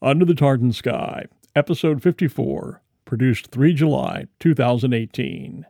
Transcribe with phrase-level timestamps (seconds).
[0.00, 1.26] Under the Tartan Sky,
[1.56, 5.66] Episode 54, produced 3 July 2018.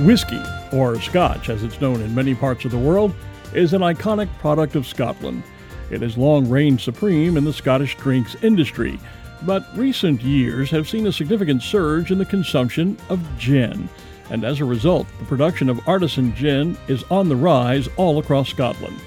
[0.00, 0.42] Whiskey,
[0.72, 3.14] or Scotch as it's known in many parts of the world,
[3.54, 5.42] is an iconic product of Scotland.
[5.90, 8.98] It has long reigned supreme in the Scottish drinks industry,
[9.42, 13.88] but recent years have seen a significant surge in the consumption of gin,
[14.30, 18.48] and as a result, the production of artisan gin is on the rise all across
[18.48, 18.98] Scotland.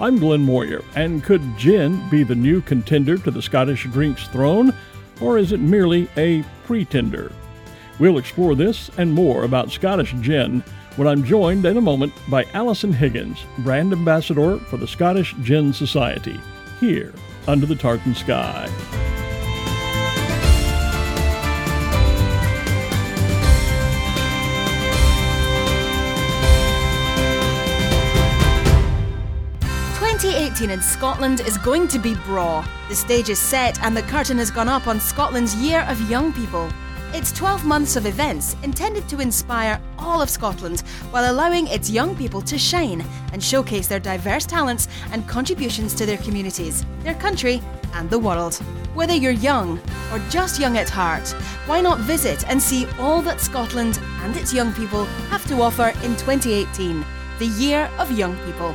[0.00, 4.74] I'm Glenn Muir, and could gin be the new contender to the Scottish drinks throne,
[5.20, 7.32] or is it merely a pretender?
[7.98, 10.64] We'll explore this and more about Scottish gin
[10.96, 15.72] when I'm joined in a moment by Alison Higgins, brand ambassador for the Scottish Gin
[15.72, 16.40] Society,
[16.80, 17.12] here
[17.46, 18.68] under the tartan sky.
[30.60, 32.64] In Scotland is going to be braw.
[32.88, 36.32] The stage is set and the curtain has gone up on Scotland's Year of Young
[36.32, 36.70] People.
[37.14, 42.16] It's 12 months of events intended to inspire all of Scotland while allowing its young
[42.16, 47.60] people to shine and showcase their diverse talents and contributions to their communities, their country,
[47.92, 48.54] and the world.
[48.94, 49.78] Whether you're young
[50.10, 51.28] or just young at heart,
[51.66, 55.88] why not visit and see all that Scotland and its young people have to offer
[56.02, 57.04] in 2018,
[57.38, 58.74] the Year of Young People?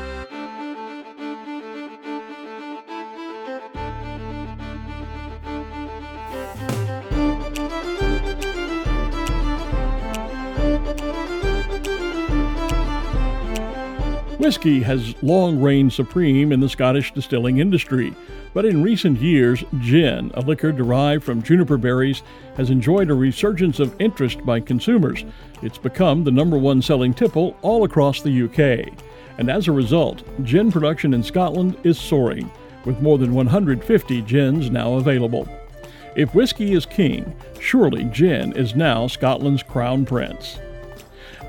[14.47, 18.15] Whisky has long reigned supreme in the Scottish distilling industry,
[18.53, 22.23] but in recent years, gin, a liquor derived from juniper berries,
[22.55, 25.25] has enjoyed a resurgence of interest by consumers.
[25.61, 28.87] It's become the number one selling tipple all across the UK.
[29.37, 32.49] And as a result, gin production in Scotland is soaring,
[32.85, 35.45] with more than 150 gins now available.
[36.15, 40.57] If whisky is king, surely gin is now Scotland's crown prince.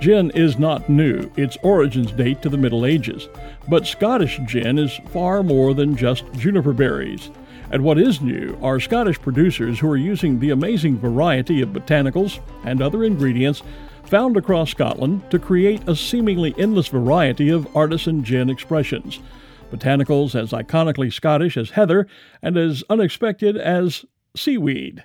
[0.00, 3.28] Gin is not new, its origins date to the Middle Ages.
[3.68, 7.30] But Scottish gin is far more than just juniper berries.
[7.72, 12.38] And what is new are Scottish producers who are using the amazing variety of botanicals
[12.64, 13.62] and other ingredients
[14.04, 19.18] found across Scotland to create a seemingly endless variety of artisan gin expressions.
[19.72, 22.06] Botanicals as iconically Scottish as heather
[22.40, 24.04] and as unexpected as
[24.36, 25.04] seaweed.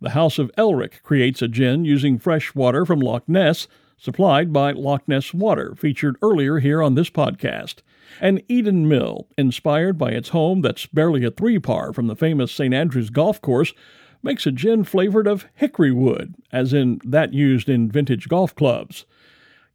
[0.00, 3.68] The House of Elrick creates a gin using fresh water from Loch Ness
[3.98, 7.82] supplied by Loch Ness Water, featured earlier here on this podcast.
[8.20, 12.52] And Eden Mill, inspired by its home that's barely a three par from the famous
[12.52, 12.72] St.
[12.72, 13.74] Andrews golf course,
[14.22, 19.04] makes a gin flavored of hickory wood, as in that used in vintage golf clubs.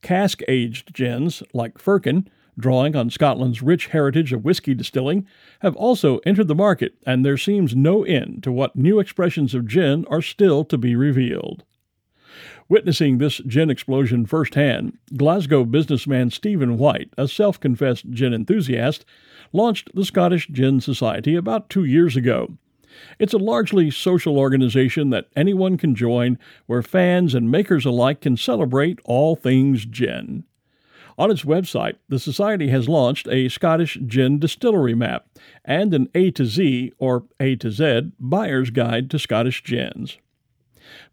[0.02, 5.26] Cask aged gins, like Firkin, drawing on Scotland's rich heritage of whiskey distilling,
[5.62, 9.68] have also entered the market, and there seems no end to what new expressions of
[9.68, 11.64] gin are still to be revealed.
[12.74, 19.06] Witnessing this gin explosion firsthand, Glasgow businessman Stephen White, a self confessed gin enthusiast,
[19.52, 22.58] launched the Scottish Gin Society about two years ago.
[23.20, 28.38] It's a largely social organization that anyone can join, where fans and makers alike can
[28.38, 30.44] celebrate all things gin.
[31.16, 35.28] On its website, the Society has launched a Scottish gin distillery map
[35.64, 40.18] and an A to Z, or A to Z, buyer's guide to Scottish gins.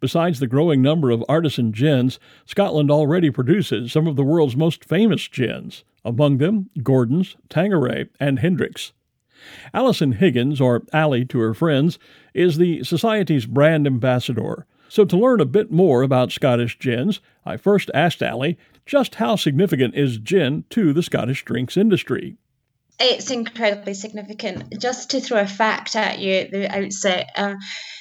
[0.00, 4.84] Besides the growing number of artisan gins, Scotland already produces some of the world's most
[4.84, 8.92] famous gins, among them Gordon's, Tanqueray, and Hendrick's.
[9.72, 11.98] Alison Higgins, or Allie to her friends,
[12.34, 14.66] is the Society's brand ambassador.
[14.88, 19.36] So, to learn a bit more about Scottish gins, I first asked Allie just how
[19.36, 22.36] significant is gin to the Scottish drinks industry.
[23.02, 24.78] It's incredibly significant.
[24.78, 27.54] Just to throw a fact at you at the outset, uh,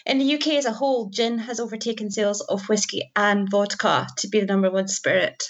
[0.05, 4.27] in the UK as a whole, gin has overtaken sales of whiskey and vodka to
[4.27, 5.41] be the number one spirit.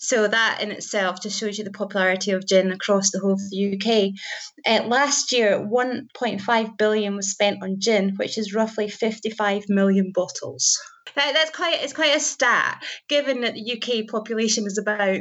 [0.00, 3.50] So that in itself just shows you the popularity of gin across the whole of
[3.50, 4.12] the UK.
[4.66, 10.80] Uh, last year, 1.5 billion was spent on gin, which is roughly 55 million bottles.
[11.14, 15.20] That, that's quite it's quite a stat, given that the UK population is about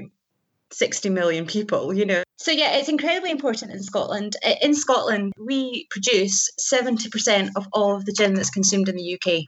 [0.72, 2.24] 60 million people, you know.
[2.42, 4.38] So, yeah, it's incredibly important in Scotland.
[4.62, 9.44] In Scotland, we produce 70% of all of the gin that's consumed in the UK.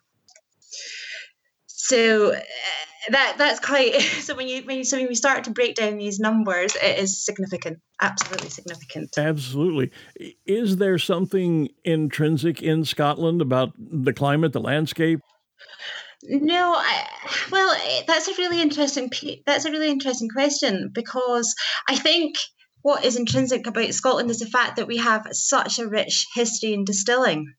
[1.68, 2.40] So, uh,
[3.10, 5.98] that that's quite so when you when you, so when we start to break down
[5.98, 9.92] these numbers it is significant absolutely significant absolutely
[10.46, 15.20] is there something intrinsic in scotland about the climate the landscape
[16.24, 17.08] no, I,
[17.52, 19.10] well, eh, that's a really interesting.
[19.48, 21.56] That's a really interesting question because
[21.90, 22.36] I think
[22.82, 26.74] what is intrinsic about Scotland is the fact that we have such a rich history
[26.74, 27.54] in distilling.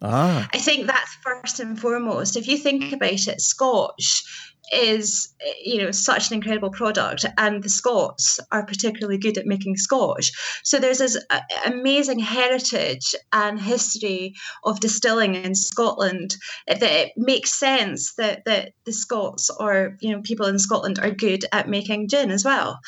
[0.00, 0.48] Ah.
[0.52, 2.36] I think that's first and foremost.
[2.36, 7.68] If you think about it, Scotch is you know such an incredible product and the
[7.68, 10.32] scots are particularly good at making scotch.
[10.64, 14.34] So there's this uh, amazing heritage and history
[14.64, 16.36] of distilling in scotland
[16.66, 21.10] that it makes sense that, that the scots or you know people in scotland are
[21.10, 22.80] good at making gin as well.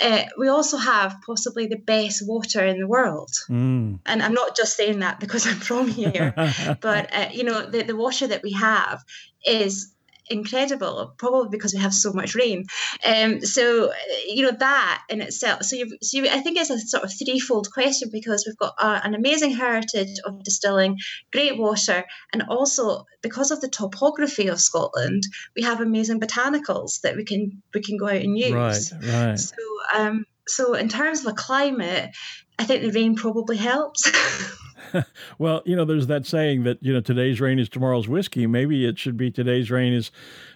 [0.00, 3.30] Uh, we also have possibly the best water in the world.
[3.48, 3.98] Mm.
[4.06, 6.32] and i'm not just saying that because i'm from here
[6.80, 9.02] but uh, you know the, the water that we have
[9.44, 9.92] is
[10.32, 12.64] incredible, probably because we have so much rain.
[13.06, 13.92] Um, so
[14.26, 15.62] you know that in itself.
[15.62, 18.74] So you, so you, I think it's a sort of threefold question because we've got
[18.78, 20.98] uh, an amazing heritage of distilling,
[21.32, 25.22] great water, and also because of the topography of Scotland,
[25.54, 28.52] we have amazing botanicals that we can we can go out and use.
[28.52, 29.38] Right, right.
[29.38, 29.56] So
[29.94, 32.10] um, so in terms of a climate,
[32.58, 34.10] I think the rain probably helps.
[35.38, 38.46] well, you know, there's that saying that you know today's rain is tomorrow's whiskey.
[38.46, 40.10] Maybe it should be today's rain is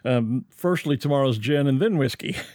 [0.05, 2.37] um, firstly tomorrow's gin and then whiskey.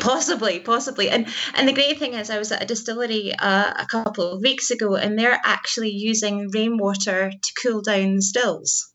[0.00, 3.86] Possibly, possibly, and and the great thing is, I was at a distillery uh, a
[3.86, 8.92] couple of weeks ago, and they're actually using rainwater to cool down the stills.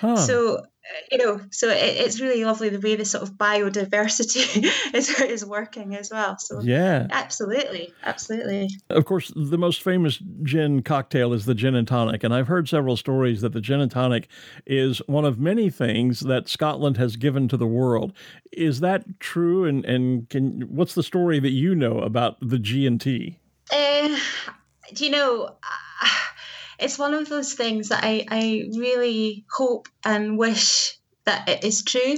[0.00, 0.16] Huh.
[0.16, 0.62] So
[1.10, 4.64] you know, so it, it's really lovely the way the sort of biodiversity
[4.94, 6.38] is is working as well.
[6.38, 8.70] So yeah, absolutely, absolutely.
[8.90, 12.68] Of course, the most famous gin cocktail is the gin and tonic, and I've heard
[12.68, 14.28] several stories that the gin and tonic
[14.66, 18.12] is one of many things that Scotland has given to the world.
[18.52, 19.64] Is that true?
[19.64, 23.38] And and can what's the story that you know about the G and T?
[23.70, 24.16] Uh,
[24.94, 25.56] do you know?
[26.02, 26.08] Uh,
[26.78, 31.82] it's one of those things that I, I really hope and wish that it is
[31.82, 32.16] true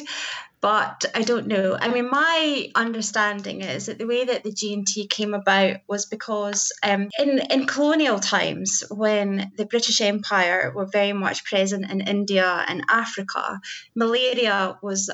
[0.60, 1.76] but I don't know.
[1.80, 6.70] I mean, my understanding is that the way that the G&T came about was because
[6.82, 12.64] um, in in colonial times, when the British Empire were very much present in India
[12.68, 13.60] and Africa,
[13.94, 15.10] malaria was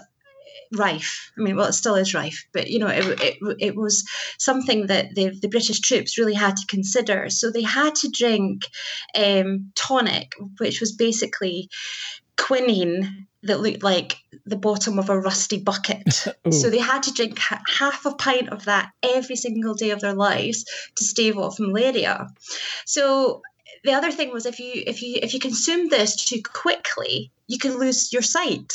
[0.72, 1.32] rife.
[1.36, 4.08] I mean, well, it still is rife, but you know, it, it, it was
[4.38, 7.30] something that the, the British troops really had to consider.
[7.30, 8.66] So they had to drink
[9.14, 11.68] um, tonic, which was basically
[12.36, 16.12] quinine that looked like the bottom of a rusty bucket.
[16.50, 20.00] so they had to drink ha- half a pint of that every single day of
[20.00, 20.64] their lives
[20.96, 22.28] to stave off malaria.
[22.84, 23.42] So
[23.84, 27.58] the other thing was if you if you if you consume this too quickly, you
[27.58, 28.74] can lose your sight.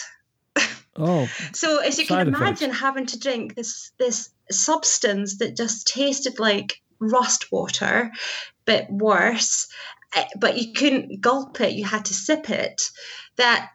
[0.97, 1.29] Oh.
[1.53, 2.81] so as you can imagine, effects.
[2.81, 8.11] having to drink this this substance that just tasted like rust water,
[8.65, 9.67] but worse,
[10.13, 12.81] eh, but you couldn't gulp it, you had to sip it.
[13.37, 13.71] That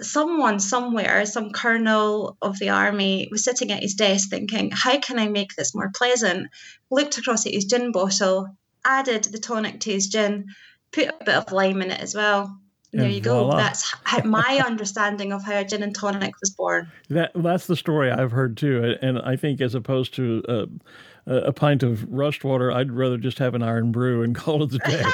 [0.00, 5.18] someone somewhere, some colonel of the army, was sitting at his desk thinking, How can
[5.18, 6.48] I make this more pleasant?
[6.90, 10.46] Looked across at his gin bottle, added the tonic to his gin,
[10.92, 12.59] put a bit of lime in it as well,
[12.92, 13.52] there you voila.
[13.52, 13.56] go.
[13.56, 13.94] That's
[14.24, 16.90] my understanding of how a gin and tonic was born.
[17.08, 20.66] That that's the story I've heard too, and I think as opposed to uh,
[21.30, 24.78] a pint of rust water, I'd rather just have an Irn-Bru and call it a
[24.78, 25.04] day.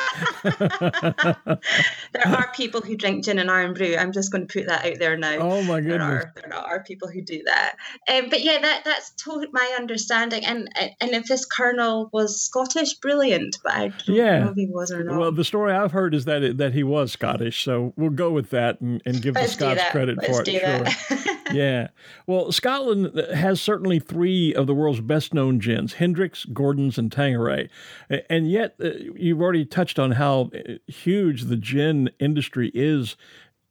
[2.13, 3.97] there are people who drink gin and Irn-Bru.
[3.97, 5.37] I'm just going to put that out there now.
[5.39, 5.99] Oh my goodness!
[5.99, 7.77] There are, there are people who do that.
[8.09, 10.45] Um, but yeah, that that's totally my understanding.
[10.47, 13.59] And and if this colonel was Scottish, brilliant.
[13.63, 14.39] But I don't yeah.
[14.41, 15.19] know if he was or not.
[15.19, 18.31] Well, the story I've heard is that it, that he was Scottish, so we'll go
[18.31, 20.91] with that and, and give Let's the Scots credit Let's for it.
[21.19, 21.35] Sure.
[21.53, 21.89] yeah.
[22.27, 27.69] Well, Scotland has certainly three of the world's best known gins Hendrick's, Gordon's, and Tanqueray.
[28.29, 33.17] And yet, uh, you've already touched on how uh, huge the gin industry is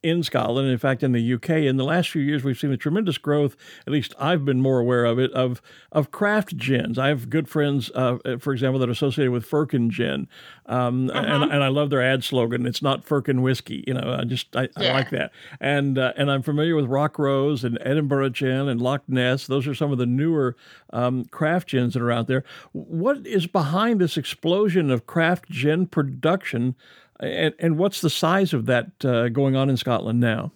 [0.06, 1.50] in Scotland, in fact, in the UK.
[1.50, 3.58] In the last few years, we've seen a tremendous growth.
[3.88, 7.00] At least I've been more aware of it of of craft gins.
[7.00, 10.28] I have good friends, uh, for example, that are associated with Firkin Gin,
[10.68, 11.20] um, uh-huh.
[11.20, 12.68] and and I love their ad slogan.
[12.68, 13.84] It's not Firkin whiskey.
[13.88, 14.92] You know, I just I, yeah.
[14.92, 15.32] I like that.
[15.60, 19.48] And uh, and I'm familiar with Rock Rose and Edinburgh Gin and Loch Ness.
[19.48, 20.56] Those are some of the newer
[20.94, 22.44] um, craft gins that are out there.
[22.74, 26.76] What is behind this explosion of craft gin production?
[27.20, 30.52] And, and what's the size of that uh, going on in Scotland now?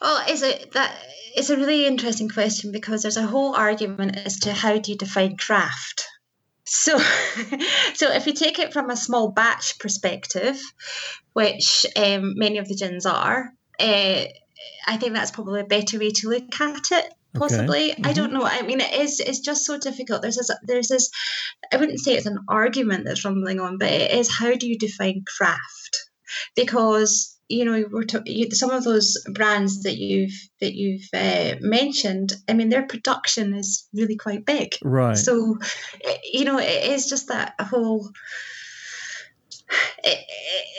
[0.00, 0.96] Well, is it that
[1.38, 4.98] it's a really interesting question because there's a whole argument as to how do you
[4.98, 6.08] define craft.
[6.64, 6.98] So,
[7.94, 10.60] so if you take it from a small batch perspective,
[11.32, 14.24] which um, many of the gins are, uh,
[14.86, 17.14] I think that's probably a better way to look at it.
[17.38, 17.92] Possibly.
[17.92, 18.02] Okay.
[18.02, 18.06] Mm-hmm.
[18.06, 18.44] I don't know.
[18.44, 19.20] I mean, it is.
[19.20, 20.22] It's just so difficult.
[20.22, 20.50] There's this.
[20.62, 21.10] There's this.
[21.72, 24.30] I wouldn't say it's an argument that's rumbling on, but it is.
[24.30, 26.10] How do you define craft?
[26.54, 32.34] Because you know we're to, some of those brands that you've that you've uh, mentioned
[32.48, 35.56] i mean their production is really quite big right so
[36.30, 38.10] you know it is just that whole
[40.04, 40.18] it,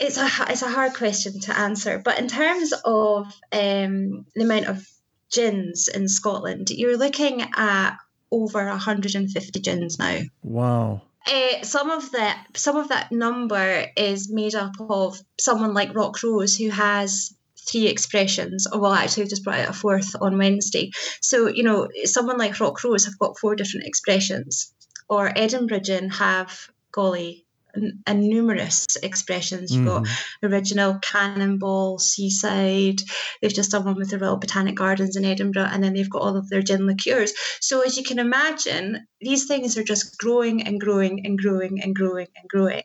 [0.02, 4.68] it's a it's a hard question to answer but in terms of um, the amount
[4.68, 4.88] of
[5.32, 7.98] gins in scotland you're looking at
[8.32, 14.56] over 150 gins now wow uh, some of that some of that number is made
[14.56, 17.36] up of someone like Rock Rose who has
[17.70, 18.68] three expressions.
[18.68, 20.92] Or well, actually, I just brought out a fourth on Wednesday.
[21.22, 24.74] So you know, someone like Rock Rose have got four different expressions,
[25.08, 29.74] or Edinburgh Gin have golly and numerous expressions.
[29.74, 30.04] You've mm-hmm.
[30.04, 33.02] got original Cannonball, Seaside.
[33.42, 36.22] They've just done one with the Royal Botanic Gardens in Edinburgh, and then they've got
[36.22, 37.34] all of their gin liqueurs.
[37.62, 41.96] So as you can imagine, these things are just growing and growing and growing and
[41.96, 42.84] growing and growing.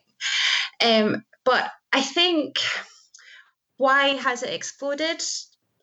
[0.83, 2.59] Um, but I think
[3.77, 5.21] why has it exploded?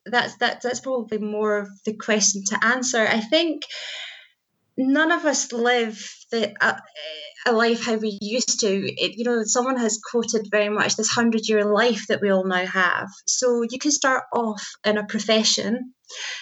[0.04, 3.06] That's that, that's probably more of the question to answer.
[3.06, 3.62] I think
[4.76, 6.78] none of us live the, uh,
[7.46, 8.68] a life how we used to.
[8.68, 12.44] It, you know, someone has quoted very much this hundred year life that we all
[12.44, 13.08] now have.
[13.26, 15.94] So you can start off in a profession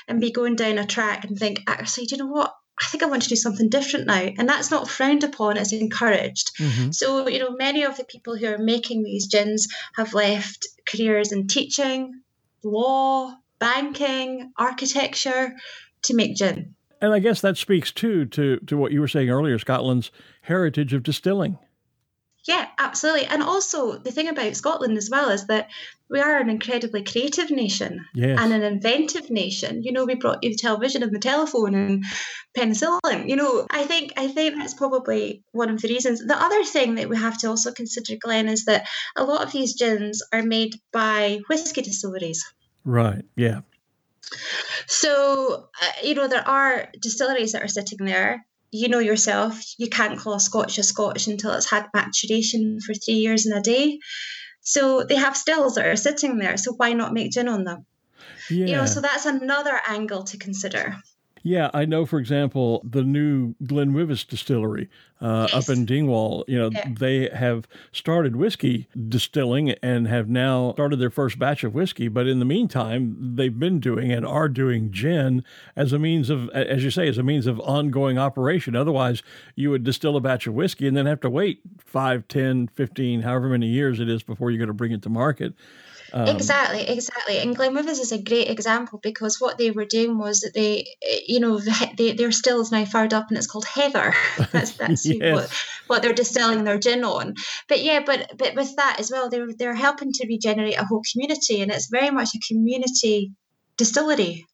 [0.09, 2.55] and be going down a track and think, actually, do you know what?
[2.81, 4.31] I think I want to do something different now.
[4.39, 6.53] And that's not frowned upon, it's encouraged.
[6.59, 6.93] Mm-hmm.
[6.93, 11.31] So, you know, many of the people who are making these gins have left careers
[11.31, 12.23] in teaching,
[12.63, 15.55] law, banking, architecture
[16.05, 16.75] to make gin.
[17.01, 20.11] And I guess that speaks too to to what you were saying earlier, Scotland's
[20.43, 21.59] heritage of distilling.
[22.47, 23.27] Yeah, absolutely.
[23.27, 25.69] And also the thing about Scotland as well is that
[26.09, 28.39] we are an incredibly creative nation yes.
[28.41, 29.83] and an inventive nation.
[29.83, 32.05] You know, we brought you the television and the telephone and
[32.57, 33.29] penicillin.
[33.29, 36.25] You know, I think I think that's probably one of the reasons.
[36.27, 39.53] The other thing that we have to also consider, Glenn, is that a lot of
[39.53, 42.45] these gins are made by whiskey distilleries.
[42.85, 43.25] Right.
[43.37, 43.61] Yeah.
[44.87, 48.45] So, uh, you know, there are distilleries that are sitting there.
[48.73, 52.95] You know yourself, you can't call a Scotch a Scotch until it's had maturation for
[52.95, 53.99] three years and a day.
[54.61, 56.57] So they have stills that are sitting there.
[56.57, 57.87] So why not make gin on them?
[58.49, 58.67] Yeah.
[58.67, 60.97] You know, so that's another angle to consider.
[61.43, 62.05] Yeah, I know.
[62.05, 65.69] For example, the new GlenWyvis distillery uh, yes.
[65.69, 66.45] up in Dingwall.
[66.47, 66.89] You know, yeah.
[66.99, 72.09] they have started whiskey distilling and have now started their first batch of whiskey.
[72.09, 75.43] But in the meantime, they've been doing and are doing gin
[75.77, 78.77] as a means of, as you say, as a means of ongoing operation.
[78.77, 79.23] Otherwise,
[79.55, 83.23] you would distill a batch of whiskey and then have to wait 5, 10, 15,
[83.23, 85.55] however many years it is before you're going to bring it to market.
[86.13, 87.39] Um, exactly, exactly.
[87.39, 90.87] And GlenWyvis is a great example because what they were doing was that they,
[91.27, 91.61] you know,
[91.97, 94.15] they, their still is now fired up and it's called Heather.
[94.53, 95.35] That's that's yes.
[95.35, 95.51] what,
[95.87, 97.35] what they're distilling their gin on.
[97.69, 101.03] But yeah, but but with that as well, they're they're helping to regenerate a whole
[101.13, 103.33] community, and it's very much a community
[103.77, 104.47] distillery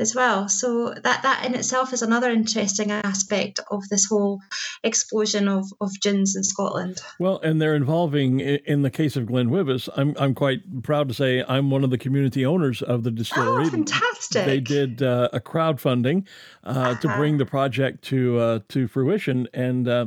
[0.00, 0.48] as well.
[0.48, 4.40] So that that in itself is another interesting aspect of this whole
[4.82, 7.00] explosion of, of gins in Scotland.
[7.18, 9.88] Well, and they're involving in the case of GlenWyvis.
[9.96, 13.66] I'm I'm quite proud to say I'm one of the community owners of the distillery.
[13.66, 14.46] Oh, fantastic!
[14.46, 16.26] They did uh, a crowdfunding
[16.64, 16.94] uh, uh-huh.
[17.00, 20.06] to bring the project to uh, to fruition, and uh,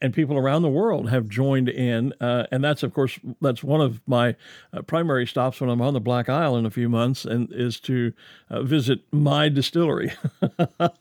[0.00, 2.12] and people around the world have joined in.
[2.20, 4.36] Uh, and that's of course that's one of my
[4.72, 7.80] uh, primary stops when I'm on the Black Isle in a few months, and is
[7.80, 8.12] to
[8.50, 10.12] visit my distillery.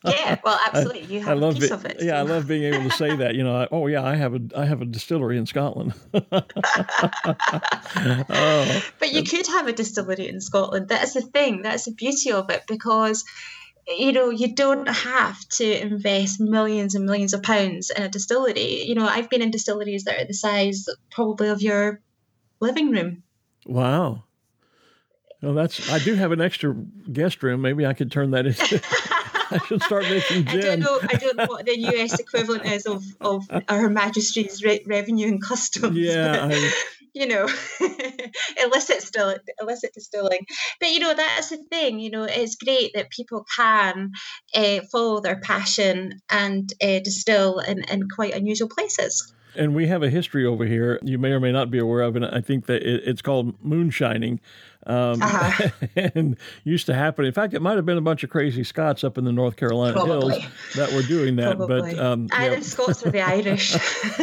[0.06, 1.04] yeah, well, absolutely.
[1.04, 1.98] You have I love a piece be, of it.
[2.02, 3.36] Yeah, I love being able to say that.
[3.36, 5.94] You know, I, oh yeah, I have a I have a distillery in Scotland.
[6.14, 6.42] oh,
[9.00, 10.90] but you could have a distillery in Scotland.
[10.90, 11.62] That's the thing.
[11.62, 13.24] That's the beauty of it because
[13.98, 18.84] you know you don't have to invest millions and millions of pounds in a distillery
[18.84, 22.02] you know i've been in distilleries that are the size probably of your
[22.60, 23.24] living room
[23.66, 24.24] wow
[25.42, 25.92] well, that's.
[25.92, 26.74] I do have an extra
[27.12, 27.62] guest room.
[27.62, 28.82] Maybe I could turn that into.
[29.52, 30.60] I should start making gin.
[30.60, 31.00] I don't know.
[31.02, 35.44] I don't know what the US equivalent is of of Her Majesty's re- revenue and
[35.44, 35.98] customs.
[35.98, 36.48] Yeah.
[36.50, 36.72] I,
[37.14, 37.48] you know,
[38.64, 40.46] illicit still illicit distilling.
[40.80, 42.00] But you know, that's the thing.
[42.00, 44.12] You know, it's great that people can
[44.56, 49.34] uh, follow their passion and uh, distill in, in quite unusual places.
[49.56, 52.16] And we have a history over here you may or may not be aware of,
[52.16, 54.40] and I think that it, it's called moonshining.
[54.88, 55.70] Um, uh-huh.
[56.16, 57.26] and used to happen.
[57.26, 59.56] In fact, it might have been a bunch of crazy Scots up in the North
[59.56, 60.40] Carolina probably.
[60.40, 61.58] hills that were doing that.
[61.58, 61.96] Probably.
[61.96, 62.62] But um, either yeah.
[62.62, 63.78] Scots or the Irish.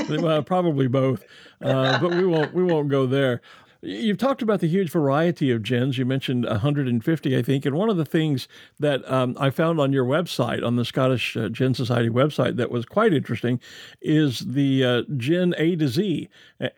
[0.09, 1.25] well, probably both.
[1.63, 3.41] Uh, but we won't we won't go there.
[3.81, 5.99] You've talked about the huge variety of gins.
[5.99, 7.65] You mentioned 150, I think.
[7.65, 8.49] And one of the things
[8.81, 12.73] that um, I found on your website, on the Scottish uh, Gin Society website, that
[12.73, 13.61] was quite interesting
[14.01, 16.29] is the uh, gin A to Z.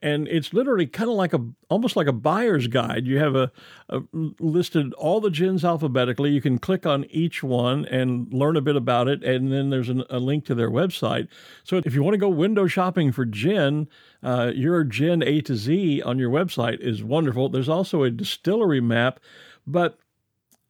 [0.02, 1.40] And it's literally kind of like a,
[1.70, 3.06] almost like a buyer's guide.
[3.06, 3.50] You have a,
[3.88, 4.02] a
[4.38, 6.30] listed all the gins alphabetically.
[6.32, 9.24] You can click on each one and learn a bit about it.
[9.24, 11.28] And then there's an, a link to their website.
[11.64, 13.88] So if you want to go window shopping for gin,
[14.22, 17.48] uh, your gin A to Z on your website is wonderful.
[17.48, 19.20] There's also a distillery map,
[19.66, 19.98] but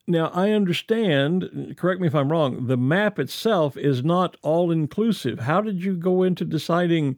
[0.06, 5.40] now I understand, correct me if I'm wrong, the map itself is not all inclusive.
[5.40, 7.16] How did you go into deciding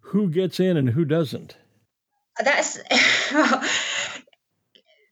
[0.00, 1.56] who gets in and who doesn't?
[2.42, 2.78] That's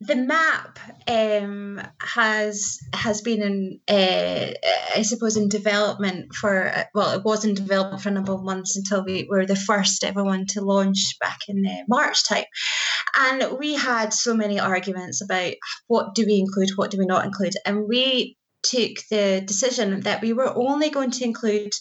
[0.01, 0.79] the map
[1.09, 4.53] um, has has been in, uh,
[4.95, 8.77] I suppose, in development for well, it was in development for a number of months
[8.77, 12.45] until we were the first ever one to launch back in uh, March time,
[13.17, 15.55] and we had so many arguments about
[15.87, 20.21] what do we include, what do we not include, and we took the decision that
[20.23, 21.73] we were only going to include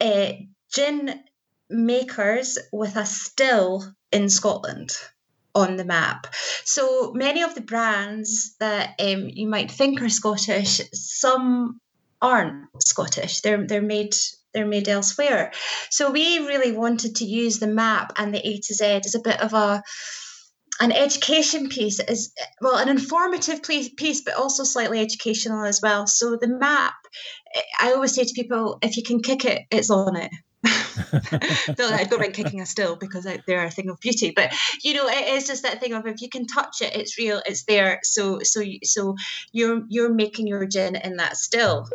[0.00, 0.32] uh,
[0.72, 1.20] gin
[1.68, 4.90] makers with a still in Scotland
[5.54, 6.26] on the map.
[6.64, 11.80] So many of the brands that um, you might think are Scottish, some
[12.22, 13.40] aren't Scottish.
[13.40, 14.14] They're they're made
[14.52, 15.52] they're made elsewhere.
[15.90, 19.20] So we really wanted to use the map and the A to Z as a
[19.20, 19.82] bit of a
[20.80, 26.38] an education piece is well an informative piece but also slightly educational as well so
[26.40, 26.94] the map
[27.78, 30.30] i always say to people if you can kick it it's on it
[31.76, 34.32] Though I'd go around kicking a still because they're a thing of beauty.
[34.34, 34.52] But
[34.82, 37.40] you know, it is just that thing of if you can touch it, it's real,
[37.46, 38.00] it's there.
[38.02, 39.16] So so so
[39.52, 41.88] you're you're making your gin in that still.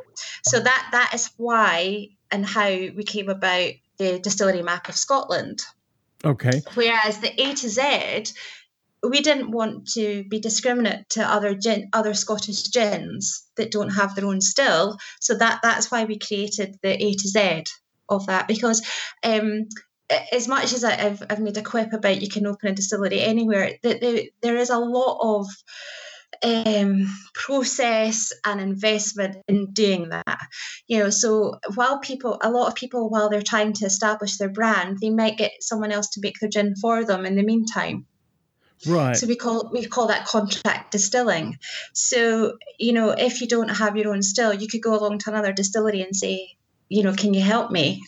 [0.43, 5.61] So that that is why and how we came about the distillery map of Scotland.
[6.23, 6.61] Okay.
[6.73, 8.33] Whereas the A to Z
[9.07, 14.15] we didn't want to be discriminate to other gin, other Scottish gins that don't have
[14.15, 14.97] their own still.
[15.19, 17.65] So that that's why we created the A to Z
[18.09, 18.81] of that because
[19.23, 19.67] um,
[20.31, 23.21] as much as I, have I've made a quip about you can open a distillery
[23.21, 25.47] anywhere, that the, there is a lot of
[26.43, 30.39] um, process and investment in doing that.
[30.87, 34.49] You know, so while people, a lot of people, while they're trying to establish their
[34.49, 38.05] brand, they might get someone else to make their gin for them in the meantime.
[38.85, 39.15] Right.
[39.15, 41.57] So we call we call that contract distilling.
[41.93, 45.29] So you know, if you don't have your own still, you could go along to
[45.29, 46.57] another distillery and say,
[46.89, 48.03] you know, can you help me?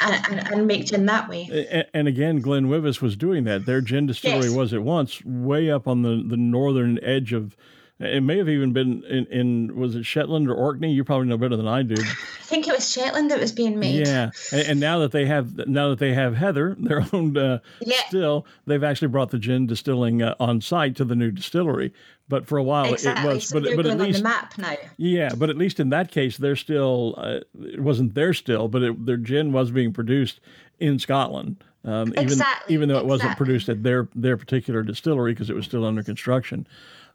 [0.00, 1.66] And, and, and make gin that way.
[1.70, 3.66] And, and again, GlenWyvis was doing that.
[3.66, 4.56] Their gin distillery yes.
[4.56, 7.54] was at once way up on the, the northern edge of
[8.00, 10.90] it may have even been in, in, was it Shetland or Orkney?
[10.90, 11.94] You probably know better than I do.
[11.98, 14.06] I think it was Shetland that was being made.
[14.06, 17.58] Yeah, and, and now that they have now that they have Heather, their own uh,
[17.82, 18.00] yeah.
[18.08, 21.92] still, they've actually brought the gin distilling uh, on site to the new distillery.
[22.26, 23.28] But for a while exactly.
[23.28, 24.76] it was, so but but at least on the map now.
[24.96, 28.82] Yeah, but at least in that case, they're still uh, it wasn't their still, but
[28.82, 30.40] it, their gin was being produced
[30.78, 31.62] in Scotland.
[31.82, 32.74] Um, even exactly.
[32.74, 36.02] even though it wasn't produced at their their particular distillery because it was still under
[36.02, 36.66] construction.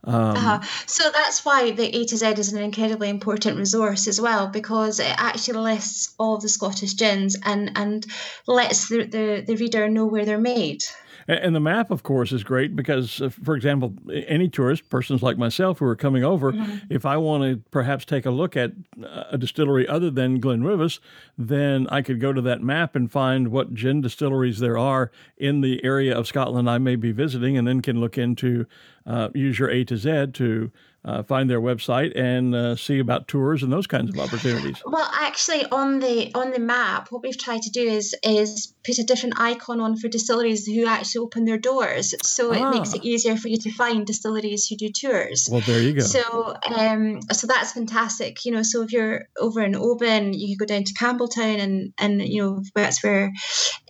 [0.06, 0.60] Um, uh-huh.
[0.86, 5.00] So that's why the A to Z is an incredibly important resource as well, because
[5.00, 8.06] it actually lists all the Scottish gins and, and
[8.48, 10.84] lets the, the, the reader know where they're made.
[11.28, 13.96] And the map, of course, is great because, uh, for example,
[14.28, 16.86] any tourist, persons like myself who are coming over, mm-hmm.
[16.90, 21.00] if I want to perhaps take a look at uh, a distillery other than GlenWyvis,
[21.36, 25.62] then I could go to that map and find what gin distilleries there are in
[25.62, 28.68] the area of Scotland I may be visiting, and then can look into
[29.08, 30.72] uh, use your A to Z to
[31.06, 34.82] uh, find their website and uh, see about tours and those kinds of opportunities.
[34.86, 38.98] Well, actually, on the on the map, what we've tried to do is is put
[38.98, 42.56] a different icon on for distilleries who actually open their doors, so ah.
[42.56, 45.48] it makes it easier for you to find distilleries who do tours.
[45.52, 46.02] Well, there you go.
[46.02, 48.44] So, um, so that's fantastic.
[48.44, 51.94] You know, so if you're over in Oban, you could go down to Campbeltown, and
[52.00, 53.32] and you know that's where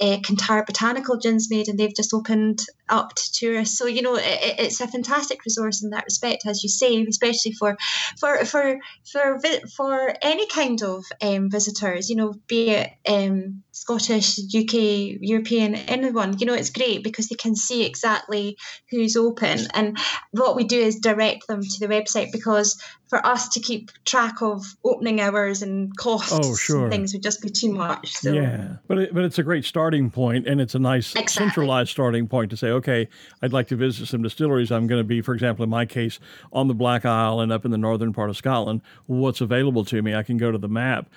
[0.01, 3.77] uh, Kintyre Botanical Gin's made, and they've just opened up to tourists.
[3.77, 7.53] So you know, it, it's a fantastic resource in that respect, as you say especially
[7.53, 7.77] for
[8.17, 8.79] for for
[9.11, 9.39] for
[9.75, 12.09] for any kind of um, visitors.
[12.09, 16.37] You know, be it um, Scottish, UK, European, anyone.
[16.39, 18.57] You know, it's great because they can see exactly
[18.89, 19.67] who's open.
[19.73, 19.97] And
[20.31, 24.41] what we do is direct them to the website because for us to keep track
[24.41, 26.83] of opening hours and costs oh, sure.
[26.83, 28.13] and things would just be too much.
[28.13, 28.31] So.
[28.31, 31.45] Yeah, but it, but it's a great starting point, and it's a nice exactly.
[31.45, 33.09] centralized starting point to say, okay,
[33.41, 34.71] I'd like to visit some distilleries.
[34.71, 36.19] I'm going to be, for example, in my case,
[36.51, 38.81] on the Black Isle and up in the northern part of Scotland.
[39.05, 40.15] What's available to me?
[40.15, 41.09] I can go to the map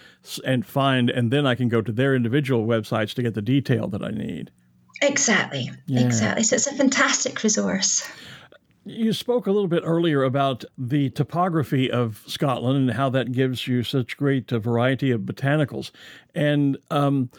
[0.44, 3.88] and find, and then I can go to their individual websites to get the detail
[3.88, 4.50] that I need.
[5.02, 5.70] Exactly.
[5.86, 6.00] Yeah.
[6.00, 6.42] Exactly.
[6.42, 8.08] So it's a fantastic resource.
[8.84, 13.68] You spoke a little bit earlier about the topography of Scotland and how that gives
[13.68, 15.90] you such great uh, variety of botanicals.
[16.34, 17.30] And um,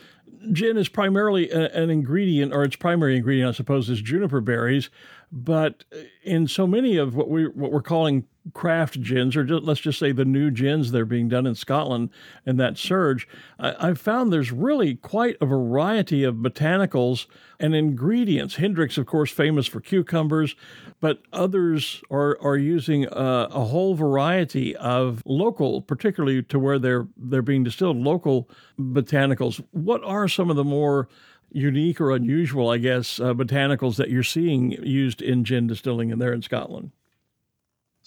[0.51, 4.89] gin is primarily a, an ingredient, or its primary ingredient, I suppose, is juniper berries.
[5.31, 5.83] But
[6.23, 9.99] in so many of what we what we're calling craft gins, or just, let's just
[9.99, 12.09] say the new gins that are being done in Scotland
[12.45, 13.27] and that surge,
[13.59, 17.27] I, have found there's really quite a variety of botanicals
[17.59, 18.55] and ingredients.
[18.55, 20.55] Hendrick's, of course, famous for cucumbers,
[20.99, 27.07] but others are are using a, a whole variety of local, particularly to where they're
[27.17, 29.63] they're being distilled, local botanicals.
[29.71, 31.07] What are some of the more
[31.51, 36.19] unique or unusual, I guess, uh, botanicals that you're seeing used in gin distilling in
[36.19, 36.91] there in Scotland?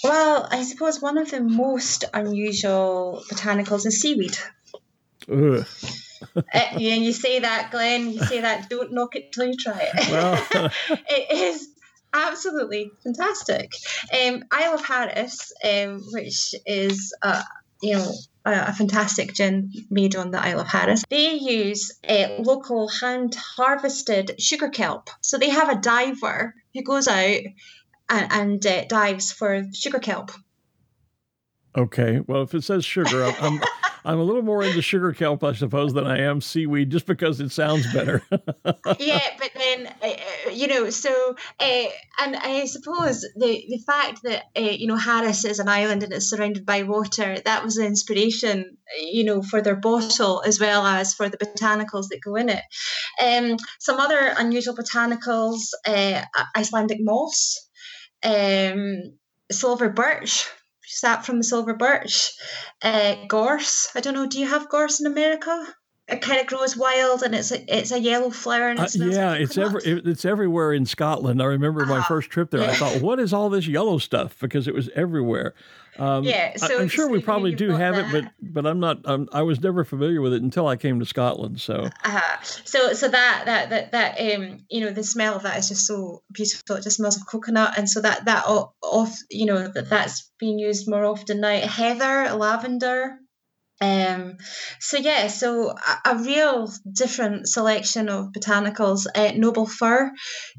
[0.03, 4.37] Well, I suppose one of the most unusual botanicals is seaweed.
[5.31, 5.67] Ugh.
[6.37, 8.11] uh, you say that, Glenn.
[8.11, 8.69] You say that.
[8.69, 10.11] Don't knock it till you try it.
[10.11, 10.71] Well.
[11.09, 11.69] it is
[12.13, 13.73] absolutely fantastic.
[14.13, 17.43] Um, Isle of Harris, um, which is uh,
[17.81, 18.13] you know
[18.45, 21.05] a, a, fantastic gin made on the Isle of Harris.
[21.09, 25.11] They use uh, local hand harvested sugar kelp.
[25.21, 27.41] So they have a diver who goes out
[28.13, 30.31] and, and uh, dives for sugar kelp.
[31.75, 33.59] Okay, well, if it says sugar, I'm,
[34.05, 37.41] I'm a little more into sugar kelp, I suppose, than I am seaweed, just because
[37.41, 38.23] it sounds better.
[39.01, 41.85] yeah, but then uh, uh, you know, so uh,
[42.19, 46.13] and I suppose the the fact that uh, you know Harris is an island and
[46.13, 50.85] it's surrounded by water that was the inspiration, you know, for their bottle as well
[50.85, 52.65] as for the botanicals that go in it.
[53.19, 56.23] Um, some other unusual botanicals: uh,
[56.55, 57.71] Icelandic moss,
[58.25, 59.19] um,
[59.51, 60.49] silver birch
[60.85, 62.33] sap from the silver birch,
[62.83, 63.89] uh, gorse.
[63.95, 64.27] I don't know.
[64.27, 65.75] Do you have gorse in America?
[66.09, 68.71] It kind of grows wild, and it's a, it's a yellow flower.
[68.71, 71.41] And it uh, yeah, like it's every it's everywhere in Scotland.
[71.41, 72.61] I remember my uh, first trip there.
[72.61, 72.71] Yeah.
[72.71, 74.37] I thought, what is all this yellow stuff?
[74.41, 75.55] Because it was everywhere.
[75.99, 78.15] Um, yeah, so I'm sure we probably do have that.
[78.15, 79.01] it, but but I'm not.
[79.05, 81.61] I'm, i was never familiar with it until I came to Scotland.
[81.61, 85.59] So uh, so so that that that that um you know the smell of that
[85.59, 86.77] is just so beautiful.
[86.77, 90.59] It just smells of coconut, and so that that off you know that that's being
[90.59, 91.61] used more often now.
[91.61, 93.19] Heather, lavender,
[93.83, 94.37] um,
[94.79, 100.13] so yeah, so a, a, real different selection of botanicals, uh, noble fir,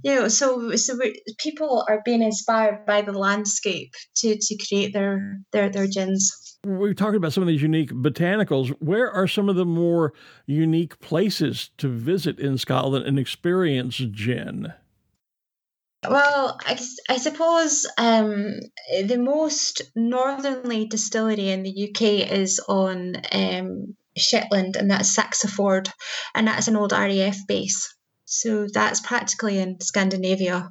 [0.03, 0.27] you know.
[0.27, 0.99] So so
[1.39, 6.57] people are being inspired by the landscape to to create their their their gins.
[6.65, 8.69] We're talking about some of these unique botanicals.
[8.79, 10.13] Where are some of the more
[10.45, 14.73] unique places to visit in Scotland and experience gin?
[16.09, 16.77] Well, I,
[17.09, 18.59] I suppose um,
[19.05, 25.89] the most northerly distillery in the UK is on um, Shetland, and that's Saxa Vord,
[26.35, 27.95] and that's an old RAF base.
[28.33, 30.69] So that's practically in Scandinavia.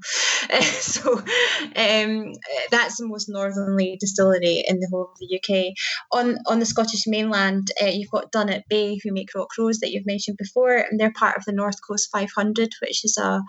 [0.80, 2.32] so um,
[2.72, 5.72] that's the most northerly distillery in the whole of the UK.
[6.10, 9.92] On on the Scottish mainland, uh, you've got Dunnet Bay, who make Rock Rose that
[9.92, 13.40] you've mentioned before, and they're part of the North Coast 500, which is a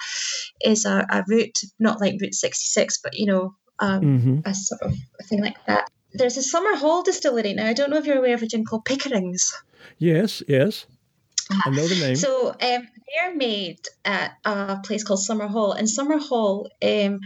[0.63, 4.39] is a, a route not like Route 66, but you know um, mm-hmm.
[4.45, 5.89] a sort of a thing like that.
[6.13, 7.65] There's a Summerhall distillery now.
[7.65, 9.51] I don't know if you're aware of a gin called Pickerings.
[9.97, 10.85] Yes, yes.
[11.51, 12.15] I know the name.
[12.15, 17.19] So um, they're made at a place called Summerhall, and Summerhall um,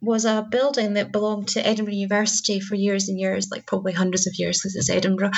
[0.00, 4.26] was a building that belonged to Edinburgh University for years and years, like probably hundreds
[4.26, 5.30] of years because it's Edinburgh.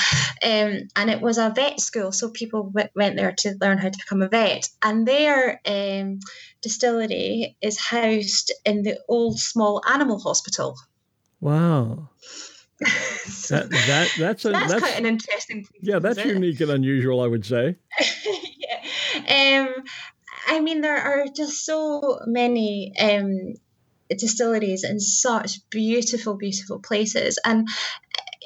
[0.43, 3.89] Um, and it was a vet school, so people w- went there to learn how
[3.89, 4.69] to become a vet.
[4.83, 6.19] And their um,
[6.61, 10.77] distillery is housed in the old small animal hospital.
[11.41, 12.09] Wow.
[12.87, 15.67] So that, that that's a, that's, that's, quite an interesting.
[15.81, 17.77] yeah, that's unique and unusual, I would say.
[18.57, 19.85] yeah, um,
[20.47, 23.55] I mean, there are just so many um,
[24.11, 27.69] distilleries in such beautiful, beautiful places, and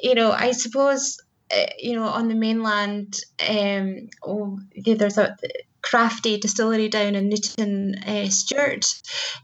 [0.01, 5.35] you know, I suppose uh, you know on the mainland, um, oh, there's a
[5.83, 8.85] crafty distillery down in Newton uh, Stewart.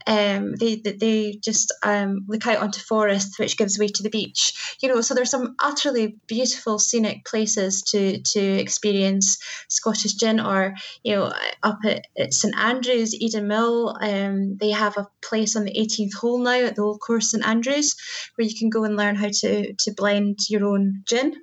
[0.08, 4.78] Um, they, they just um, look out onto forest, which gives way to the beach.
[4.82, 10.39] You know, so there's some utterly beautiful scenic places to to experience Scottish gin.
[10.39, 10.73] Or
[11.04, 15.65] you know, up at, at St Andrews, Eden Mill, um, they have a place on
[15.65, 17.95] the 18th hole now at the Old Course St Andrews,
[18.36, 21.36] where you can go and learn how to to blend your own gin.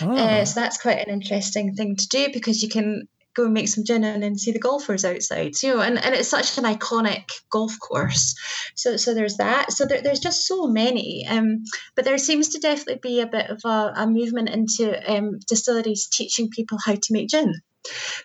[0.00, 0.16] Oh.
[0.16, 3.06] Uh, so that's quite an interesting thing to do because you can
[3.38, 6.14] go and make some gin and then see the golfers outside, you know, and, and
[6.14, 8.34] it's such an iconic golf course.
[8.74, 9.72] So so there's that.
[9.72, 11.26] So there, there's just so many.
[11.26, 15.38] Um, but there seems to definitely be a bit of a, a movement into um,
[15.46, 17.54] distilleries teaching people how to make gin.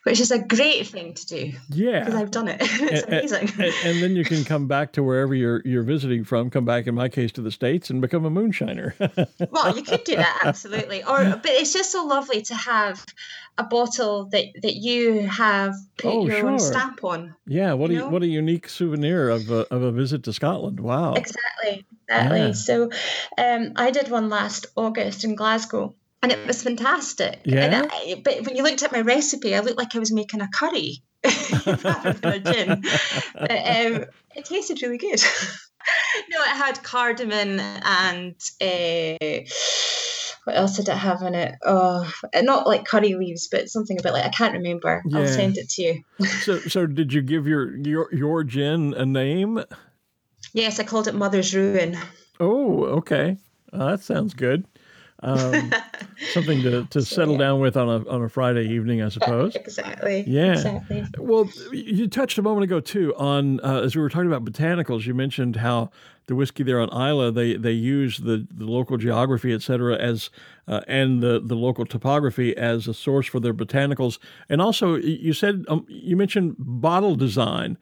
[0.03, 1.53] Which is a great thing to do.
[1.69, 2.57] Yeah, because I've done it.
[2.61, 3.63] it's and, amazing.
[3.63, 6.49] And, and, then you can come back to wherever you're you're visiting from.
[6.49, 8.93] Come back, in my case, to the states and become a moonshiner.
[9.51, 11.03] well, you could do that absolutely.
[11.03, 13.05] Or, but it's just so lovely to have
[13.57, 16.49] a bottle that that you have put oh, your sure.
[16.49, 17.35] own stamp on.
[17.45, 20.79] Yeah, what a what a unique souvenir of a, of a visit to Scotland.
[20.79, 21.13] Wow.
[21.13, 22.39] Exactly, exactly.
[22.39, 22.51] Yeah.
[22.53, 22.89] So,
[23.37, 27.41] um, I did one last August in Glasgow and it was fantastic.
[27.43, 27.87] Yeah.
[27.91, 30.47] I, but when you looked at my recipe, I looked like I was making a
[30.47, 31.03] curry
[31.83, 32.83] rather than a gin.
[33.33, 34.05] But, um,
[34.35, 35.21] it tasted really good.
[36.29, 39.43] no, it had cardamom and uh,
[40.45, 41.55] what else did it have in it?
[41.65, 45.03] Oh, not like curry leaves, but something a bit like I can't remember.
[45.05, 45.19] Yeah.
[45.19, 46.03] I'll send it to you.
[46.41, 49.61] so, so did you give your your your gin a name?
[50.53, 51.97] Yes, I called it Mother's Ruin.
[52.39, 53.37] Oh, okay.
[53.71, 54.65] that sounds good.
[55.23, 55.71] Um,
[56.33, 57.39] something to, to so, settle yeah.
[57.39, 59.55] down with on a on a Friday evening, I suppose.
[59.55, 60.23] Exactly.
[60.27, 60.53] Yeah.
[60.53, 61.05] Exactly.
[61.17, 65.05] Well, you touched a moment ago too on uh, as we were talking about botanicals.
[65.05, 65.91] You mentioned how
[66.27, 70.29] the whiskey there on Islay they they use the, the local geography, et cetera, as
[70.67, 74.19] uh, and the the local topography as a source for their botanicals.
[74.49, 77.77] And also, you said um, you mentioned bottle design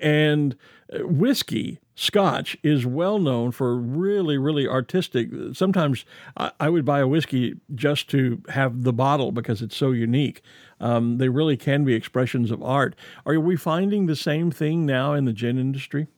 [0.00, 0.56] and
[0.92, 5.28] uh, whiskey Scotch is well known for really, really artistic.
[5.52, 6.04] Sometimes
[6.36, 10.42] I, would buy a whiskey just to have the bottle because it's so unique.
[10.80, 12.96] Um, they really can be expressions of art.
[13.24, 16.08] Are we finding the same thing now in the gin industry?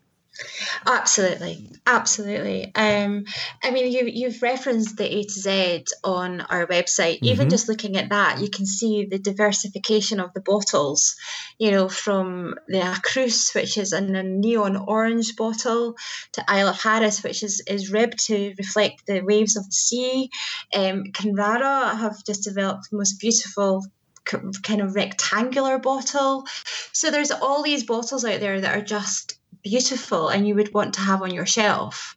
[0.87, 2.73] Absolutely, absolutely.
[2.75, 3.25] Um,
[3.63, 7.17] I mean, you you've referenced the A to Z on our website.
[7.17, 7.27] Mm-hmm.
[7.27, 11.17] Even just looking at that, you can see the diversification of the bottles.
[11.59, 15.97] You know, from the Crus, which is in a neon orange bottle,
[16.33, 20.31] to Isle of Harris, which is is ribbed to reflect the waves of the sea.
[20.75, 23.85] Um, Kinrara have just developed the most beautiful
[24.27, 26.45] kind of rectangular bottle.
[26.93, 30.95] So there's all these bottles out there that are just beautiful and you would want
[30.95, 32.17] to have on your shelf.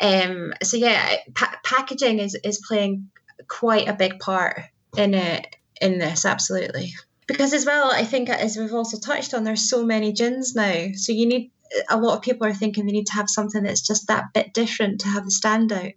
[0.00, 3.10] Um, so yeah, pa- packaging is is playing
[3.48, 4.60] quite a big part
[4.96, 6.94] in it in this absolutely.
[7.26, 10.88] Because as well, I think as we've also touched on, there's so many gins now.
[10.94, 11.50] So you need
[11.88, 14.54] a lot of people are thinking they need to have something that's just that bit
[14.54, 15.94] different to have the standout.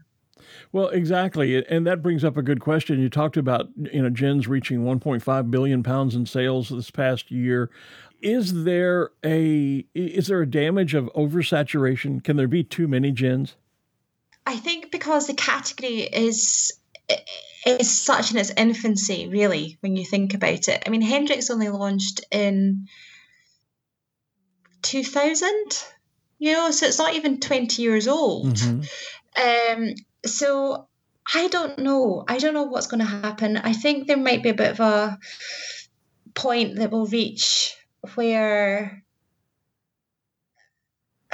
[0.72, 3.00] Well, exactly, and that brings up a good question.
[3.00, 7.70] You talked about you know gins reaching 1.5 billion pounds in sales this past year
[8.22, 12.24] is there a is there a damage of oversaturation?
[12.24, 13.56] Can there be too many gins?
[14.46, 16.72] I think because the category is
[17.66, 20.84] is such in its infancy, really, when you think about it.
[20.86, 22.88] I mean, Hendrick's only launched in
[24.84, 25.50] 2000,
[26.40, 28.56] you know, so it's not even 20 years old.
[28.56, 29.80] Mm-hmm.
[29.82, 30.88] Um, so
[31.34, 32.24] I don't know.
[32.28, 33.58] I don't know what's going to happen.
[33.58, 35.20] I think there might be a bit of a
[36.34, 37.76] point that will reach
[38.16, 39.04] where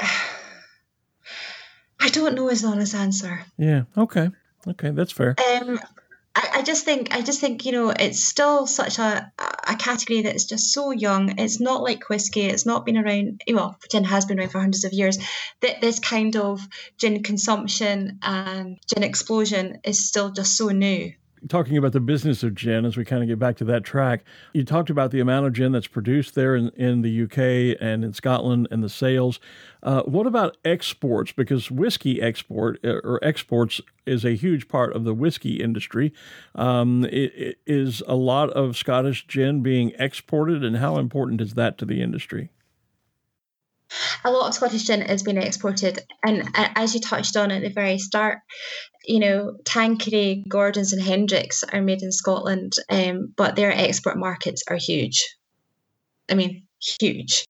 [1.99, 3.45] I don't know is the honest answer.
[3.57, 3.83] Yeah.
[3.97, 4.29] Okay.
[4.67, 5.35] Okay, that's fair.
[5.39, 5.79] Um,
[6.35, 9.31] I, I just think I just think you know it's still such a
[9.67, 11.39] a category that is just so young.
[11.39, 12.41] It's not like whiskey.
[12.41, 13.41] It's not been around.
[13.47, 15.17] Well, gin has been around for hundreds of years.
[15.61, 16.61] That this kind of
[16.97, 21.13] gin consumption and gin explosion is still just so new
[21.47, 24.23] talking about the business of gin as we kind of get back to that track,
[24.53, 28.03] you talked about the amount of gin that's produced there in, in the UK and
[28.03, 29.39] in Scotland and the sales.
[29.81, 31.31] Uh, what about exports?
[31.31, 36.13] Because whiskey export uh, or exports is a huge part of the whiskey industry.
[36.55, 41.53] Um, it, it is a lot of Scottish gin being exported, and how important is
[41.53, 42.49] that to the industry?
[44.23, 47.69] A lot of Scottish gin is being exported, and as you touched on at the
[47.69, 48.39] very start,
[49.05, 54.63] you know, Tanqueray, Gordon's, and Hendrick's are made in Scotland, um, but their export markets
[54.69, 55.35] are huge.
[56.29, 56.67] I mean,
[56.99, 57.45] huge.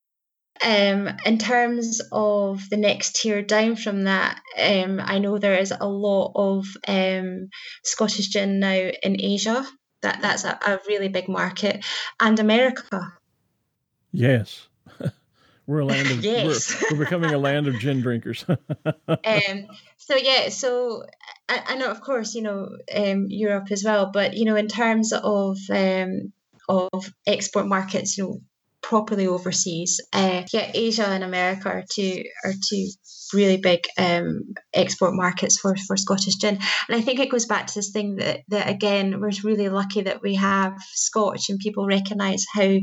[0.63, 5.73] Um, in terms of the next tier down from that, um, I know there is
[5.77, 7.49] a lot of um,
[7.83, 9.65] Scottish gin now in Asia.
[10.01, 11.85] That that's a, a really big market,
[12.19, 13.13] and America.
[14.11, 14.67] Yes.
[15.65, 16.81] We're a land of yes.
[16.81, 18.45] we're, we're becoming a land of gin drinkers.
[18.47, 21.03] um, so yeah, so
[21.49, 25.13] I, know of course you know um, Europe as well, but you know in terms
[25.13, 26.33] of um,
[26.67, 28.39] of export markets, you know
[28.81, 32.87] properly overseas, uh, yeah, Asia and America are two are two
[33.33, 36.59] really big um, export markets for, for Scottish gin.
[36.87, 40.01] And I think it goes back to this thing that that again we're really lucky
[40.01, 42.77] that we have Scotch and people recognise how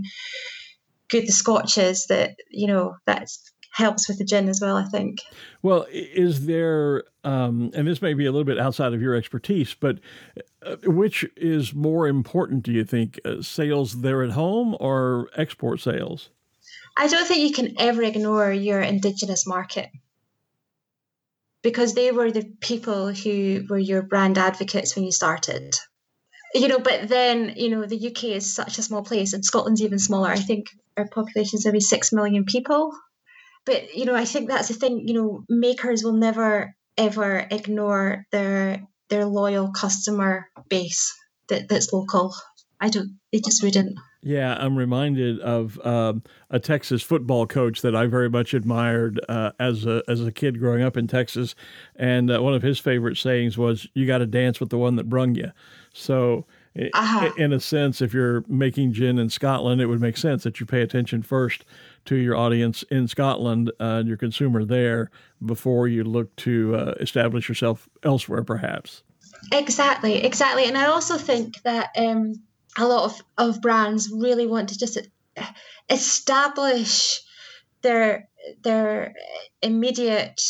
[1.11, 3.29] good the Scotch is that you know that
[3.73, 4.77] helps with the gin as well.
[4.77, 5.20] I think.
[5.62, 9.75] Well, is there, um, and this may be a little bit outside of your expertise,
[9.75, 9.99] but
[10.64, 15.81] uh, which is more important, do you think, uh, sales there at home or export
[15.81, 16.31] sales?
[16.96, 19.88] I don't think you can ever ignore your indigenous market
[21.62, 25.75] because they were the people who were your brand advocates when you started.
[26.55, 29.83] You know, but then, you know, the UK is such a small place and Scotland's
[29.83, 30.29] even smaller.
[30.29, 32.93] I think our population is maybe six million people.
[33.65, 38.27] But, you know, I think that's the thing, you know, makers will never ever ignore
[38.31, 41.17] their their loyal customer base
[41.49, 42.35] that, that's local.
[42.81, 43.99] I don't they just wouldn't.
[44.23, 49.53] Yeah, I'm reminded of um, a Texas football coach that I very much admired uh,
[49.59, 51.55] as a as a kid growing up in Texas,
[51.97, 54.97] and uh, one of his favorite sayings was, "You got to dance with the one
[54.97, 55.53] that brung you."
[55.92, 57.33] So, uh-huh.
[57.37, 60.66] in a sense, if you're making gin in Scotland, it would make sense that you
[60.66, 61.64] pay attention first
[62.05, 65.11] to your audience in Scotland uh, and your consumer there
[65.44, 69.03] before you look to uh, establish yourself elsewhere, perhaps.
[69.53, 71.90] Exactly, exactly, and I also think that.
[71.96, 72.35] Um,
[72.76, 74.98] a lot of, of brands really want to just
[75.88, 77.20] establish
[77.83, 78.29] their
[78.62, 79.14] their
[79.62, 80.40] immediate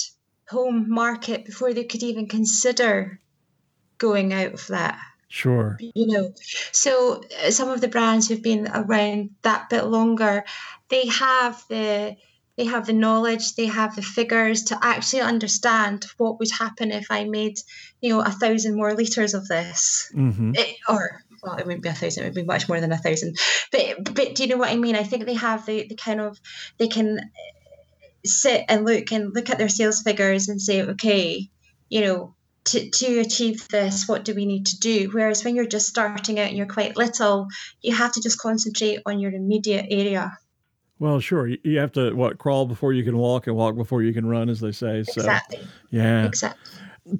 [0.48, 3.20] home market before they could even consider
[3.98, 4.98] going out of that.
[5.32, 5.78] Sure.
[5.80, 6.34] You know,
[6.72, 10.44] so uh, some of the brands who've been around that bit longer,
[10.88, 12.16] they have the
[12.56, 17.06] they have the knowledge, they have the figures to actually understand what would happen if
[17.10, 17.58] I made,
[18.00, 20.56] you know, a thousand more liters of this, mm-hmm.
[20.56, 22.98] it, or well, it wouldn't be a thousand, it would be much more than a
[22.98, 23.38] thousand.
[23.70, 24.96] But but do you know what I mean?
[24.96, 26.40] I think they have the, the kind of
[26.76, 27.20] they can
[28.26, 31.48] sit and look and look at their sales figures and say, okay,
[31.88, 35.10] you know, to, to achieve this, what do we need to do?
[35.12, 37.48] Whereas when you're just starting out and you're quite little,
[37.80, 40.38] you have to just concentrate on your immediate area.
[40.98, 41.46] Well, sure.
[41.46, 44.50] You have to what crawl before you can walk and walk before you can run,
[44.50, 45.02] as they say.
[45.02, 45.60] So, exactly.
[45.90, 46.26] Yeah.
[46.26, 46.60] Exactly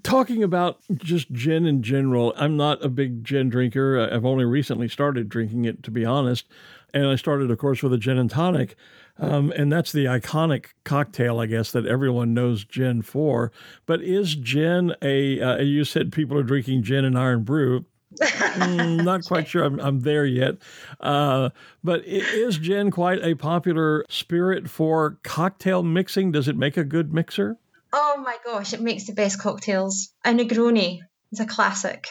[0.03, 3.99] talking about just gin in general, I'm not a big gin drinker.
[4.13, 6.47] I've only recently started drinking it, to be honest.
[6.93, 8.77] And I started, of course, with a gin and tonic.
[9.19, 13.53] Um, and that's the iconic cocktail, I guess, that everyone knows gin for.
[13.87, 17.85] But is gin a, uh, you said people are drinking gin and Irn-Bru.
[18.21, 20.57] mm, not quite sure I'm, I'm there yet.
[20.99, 21.51] Uh,
[21.85, 26.33] but is gin quite a popular spirit for cocktail mixing?
[26.33, 27.57] Does it make a good mixer?
[27.93, 30.13] Oh my gosh, it makes the best cocktails.
[30.25, 31.01] A Negroni
[31.33, 32.09] is a classic.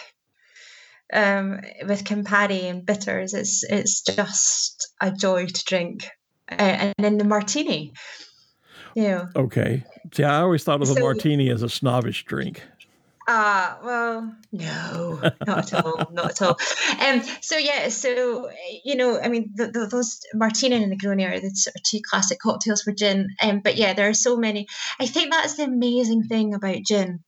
[1.12, 6.10] Um, with Campari and bitters, it's it's just a joy to drink.
[6.52, 7.94] Uh, and then the martini.
[8.96, 9.26] Yeah.
[9.36, 9.84] Okay.
[10.14, 12.64] See, I always thought of so, a martini as a snobbish drink.
[13.32, 16.58] Ah, uh, well, no, not at all, not at all.
[17.00, 18.50] Um, so yeah, so
[18.84, 22.02] you know, I mean, the, the, those Martini and Negroni are the sort of two
[22.04, 23.30] classic cocktails for gin.
[23.42, 24.68] Um, but yeah, there are so many.
[25.00, 27.24] I think that's the amazing thing about gin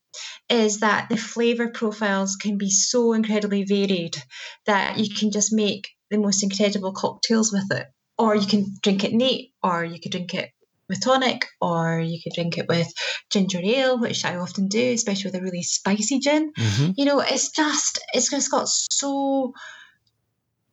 [0.52, 4.22] is that the flavor profiles can be so incredibly varied
[4.66, 7.88] that you can just make the most incredible cocktails with it,
[8.18, 10.50] or you can drink it neat, or you could drink it
[10.90, 12.92] with tonic, or you could drink it with
[13.30, 16.52] ginger ale, which I often do, especially with a really spicy gin.
[16.52, 16.92] Mm-hmm.
[16.98, 19.54] You know, it's just it's just got so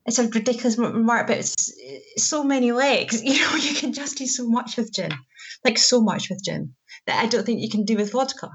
[0.06, 3.22] it's a ridiculous remark, but it's, it's so many legs.
[3.24, 5.12] You know, you can just do so much with gin,
[5.64, 6.74] like so much with gin
[7.06, 8.50] that I don't think you can do with vodka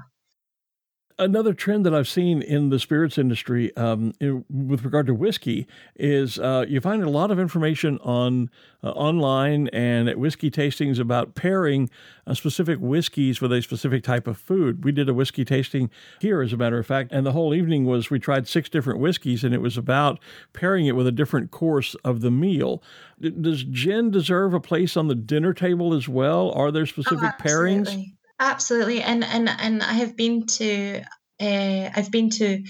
[1.18, 5.66] another trend that I've seen in the spirits industry um, in, with regard to whiskey
[5.94, 8.50] is uh, you find a lot of information on
[8.82, 11.88] uh, online and at whiskey tastings about pairing
[12.26, 14.84] uh, specific whiskeys with a specific type of food.
[14.84, 17.84] We did a whiskey tasting here, as a matter of fact, and the whole evening
[17.84, 20.18] was we tried six different whiskeys, and it was about
[20.52, 22.82] pairing it with a different course of the meal.
[23.20, 26.50] Does gin deserve a place on the dinner table as well?
[26.52, 28.14] Are there specific oh, pairings?
[28.40, 31.02] Absolutely, and and and I have been to.
[31.40, 32.64] Uh, I've been to.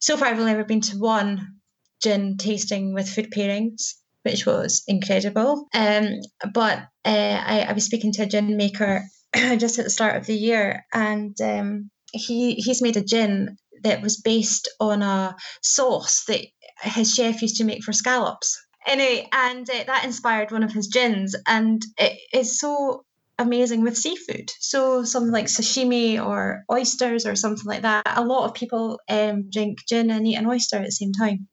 [0.00, 1.56] So far, I've only ever been to one
[2.02, 5.68] gin tasting with food pairings, which was incredible.
[5.74, 6.20] Um,
[6.52, 9.04] but uh, I, I was speaking to a gin maker
[9.34, 14.02] just at the start of the year, and um, he he's made a gin that
[14.02, 16.40] was based on a sauce that
[16.80, 18.58] his chef used to make for scallops.
[18.86, 23.04] Anyway, and uh, that inspired one of his gins, and it is so
[23.38, 24.50] amazing with seafood.
[24.60, 28.04] So something like sashimi or oysters or something like that.
[28.06, 31.48] A lot of people um, drink gin and eat an oyster at the same time.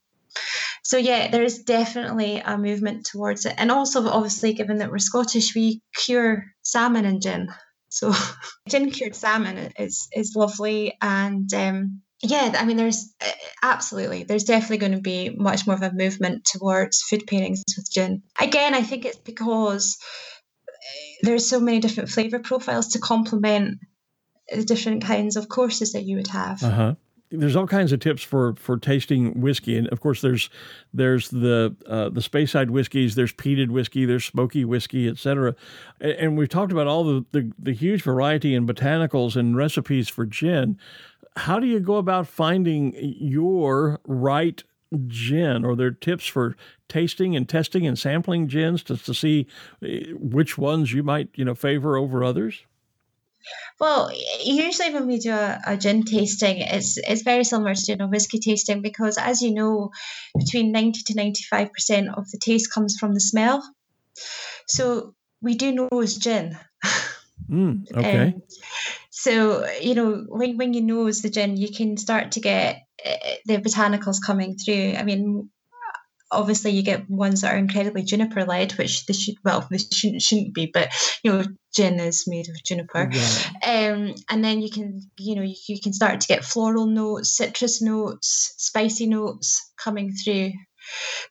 [0.84, 5.00] So yeah, there is definitely a movement towards it, and also obviously, given that we're
[5.00, 7.50] Scottish, we cure salmon and gin.
[7.90, 8.14] So
[8.70, 13.32] gin cured salmon is is lovely, and um, yeah, I mean, there's uh,
[13.62, 17.92] absolutely, there's definitely going to be much more of a movement towards food pairings with
[17.92, 18.24] gin.
[18.40, 19.98] Again, I think it's because
[21.22, 23.80] there's so many different flavor profiles to complement
[24.54, 26.62] the different kinds of courses that you would have.
[26.64, 26.96] Uh-huh.
[27.32, 30.52] There's all kinds of tips for for tasting whiskey, and of course, there's
[30.94, 35.56] there's the uh, the Speyside whiskeys, there's peated whiskey, there's smoky whiskey, etc.
[36.00, 40.10] And, and we've talked about all the, the the huge variety in botanicals and recipes
[40.10, 40.78] for gin.
[41.36, 44.64] How do you go about finding your right
[45.08, 45.66] gin?
[45.66, 46.56] Are there tips for
[46.94, 49.48] tasting and testing and sampling gins to, to see
[49.84, 52.62] eh, which ones you might you know favor over others?
[53.80, 58.02] Well, usually when we do a, a, gin tasting, it's it's very similar to doing
[58.02, 59.90] a whiskey tasting because, as you know,
[60.38, 63.64] between ninety to ninety five percent of the taste comes from the smell.
[64.68, 66.58] So we do know nose gin.
[67.50, 68.28] Mm, okay.
[68.28, 68.44] Um,
[69.10, 73.16] so you know when when you nose the gin, you can start to get uh,
[73.46, 74.94] the botanicals coming through.
[74.94, 75.50] I mean,
[76.34, 80.22] obviously you get ones that are incredibly juniper led, which they should well they shouldn't
[80.22, 80.90] shouldn't be, but
[81.24, 83.10] you know gin is made of juniper.
[83.12, 83.92] Yeah.
[83.94, 87.36] Um, and then you can you know you, you can start to get floral notes,
[87.36, 90.52] citrus notes, spicy notes coming through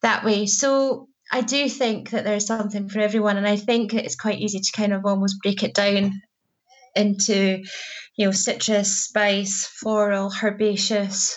[0.02, 0.46] that way.
[0.46, 4.60] So I do think that there's something for everyone, and I think it's quite easy
[4.60, 6.20] to kind of almost break it down
[6.94, 7.62] into
[8.16, 11.36] you know citrus, spice, floral, herbaceous.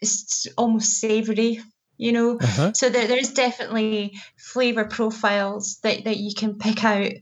[0.00, 1.60] It's almost savoury
[2.02, 2.38] you know?
[2.38, 2.72] Uh-huh.
[2.74, 7.12] so there, there's definitely flavor profiles that, that you can pick out.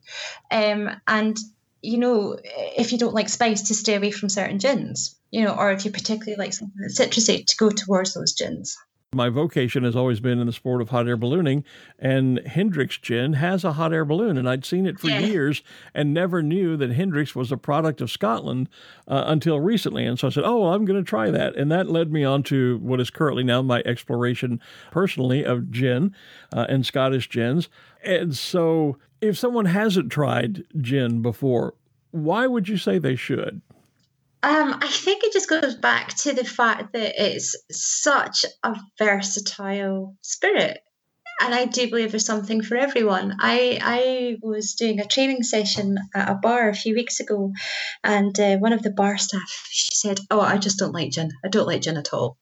[0.51, 1.37] Um, and
[1.83, 5.55] you know if you don't like spice to stay away from certain gins you know
[5.55, 8.77] or if you particularly like something that's citrusy to go towards those gins
[9.13, 11.65] my vocation has always been in the sport of hot air ballooning,
[11.99, 15.19] and Hendrick's Gin has a hot air balloon, and I'd seen it for yeah.
[15.19, 18.69] years and never knew that Hendrick's was a product of Scotland
[19.09, 20.07] uh, until recently.
[20.07, 22.23] And so I said, "Oh, well, I'm going to try that," and that led me
[22.23, 24.61] on to what is currently now my exploration
[24.93, 26.15] personally of gin
[26.53, 27.69] uh, and Scottish gins.
[28.05, 31.75] And so, if someone hasn't tried gin before,
[32.13, 33.61] why would you say they should?
[34.43, 40.17] Um, I think it just goes back to the fact that it's such a versatile
[40.23, 40.81] spirit.
[41.43, 43.37] And I do believe there's something for everyone.
[43.41, 47.53] I, I was doing a training session at a bar a few weeks ago,
[48.05, 51.31] and uh, one of the bar staff she said, "Oh, I just don't like gin.
[51.43, 52.37] I don't like gin at all."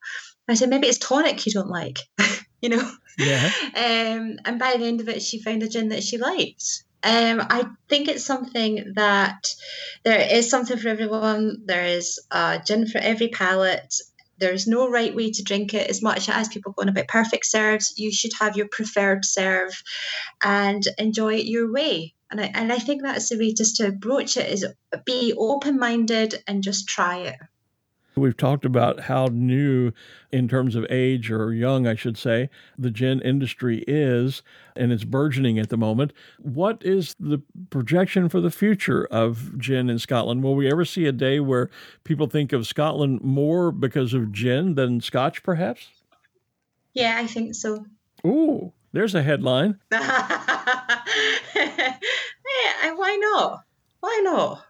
[0.49, 2.01] I said, "Maybe it's tonic you don't like,
[2.61, 3.51] you know." Yeah.
[3.77, 6.65] Um, and by the end of it, she found a gin that she liked.
[7.03, 9.55] Um, I think it's something that
[10.05, 11.63] there is something for everyone.
[11.65, 13.95] There is a gin for every palate.
[14.39, 15.89] There's no right way to drink it.
[15.89, 19.83] As much as people going about perfect serves, you should have your preferred serve
[20.43, 22.15] and enjoy it your way.
[22.31, 24.67] And I, and I think that's the way just to approach it is
[25.05, 27.37] be open minded and just try it.
[28.19, 29.93] We've talked about how new,
[30.33, 34.43] in terms of age or young, I should say, the gin industry is,
[34.77, 36.13] and it's burgeoning at the moment.
[36.39, 37.41] What is the
[37.71, 40.43] projection for the future of gin in Scotland?
[40.43, 41.71] Will we ever see a day where
[42.05, 45.89] people think of Scotland more because of gin than Scotch, perhaps?
[46.95, 47.87] Yeah, I think so.
[48.27, 49.79] Ooh, there's a headline.
[49.93, 50.01] yeah,
[52.95, 53.65] why not?
[54.01, 54.65] Why not?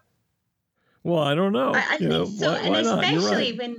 [1.03, 1.73] Well, I don't know.
[1.73, 3.57] I, I think know, so, why, why and especially right.
[3.57, 3.77] when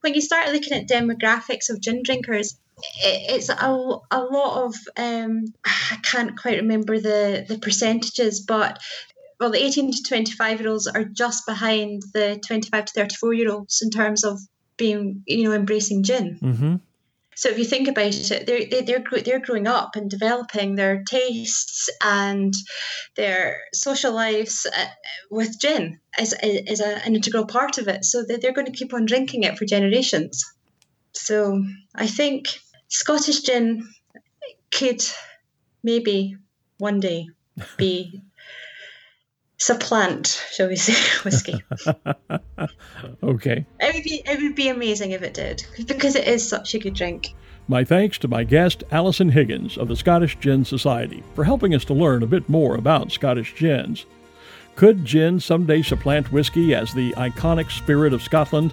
[0.00, 2.58] when you start looking at demographics of gin drinkers,
[3.02, 3.54] it, it's a,
[4.10, 8.80] a lot of um, I can't quite remember the the percentages, but
[9.40, 13.52] well, the 18 to 25 year olds are just behind the 25 to 34 year
[13.52, 14.40] olds in terms of
[14.76, 16.38] being, you know, embracing gin.
[16.42, 16.76] Mm-hmm.
[17.38, 21.88] So if you think about it, they're they're they're growing up and developing their tastes
[22.02, 22.52] and
[23.14, 24.86] their social lives uh,
[25.30, 28.04] with gin is is an integral part of it.
[28.04, 30.44] So they're going to keep on drinking it for generations.
[31.12, 31.62] So
[31.94, 32.48] I think
[32.88, 33.88] Scottish gin
[34.72, 35.04] could
[35.84, 36.34] maybe
[36.78, 37.28] one day
[37.76, 38.20] be
[39.58, 40.94] supplant, shall we say,
[41.24, 41.62] whiskey.
[43.22, 43.66] okay.
[43.80, 46.78] It would be it would be amazing if it did, because it is such a
[46.78, 47.34] good drink.
[47.70, 51.84] My thanks to my guest, Alison Higgins of the Scottish Gin Society, for helping us
[51.86, 54.06] to learn a bit more about Scottish gins.
[54.74, 58.72] Could gin someday supplant whiskey as the iconic spirit of Scotland?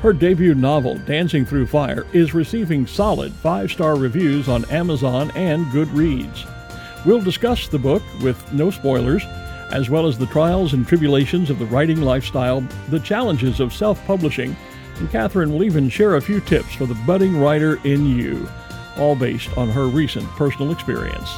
[0.00, 5.66] Her debut novel, Dancing Through Fire, is receiving solid five star reviews on Amazon and
[5.66, 6.57] Goodreads.
[7.04, 9.24] We'll discuss the book with no spoilers,
[9.70, 14.04] as well as the trials and tribulations of the writing lifestyle, the challenges of self
[14.06, 14.56] publishing,
[14.96, 18.48] and Catherine will even share a few tips for the budding writer in you,
[18.96, 21.30] all based on her recent personal experience.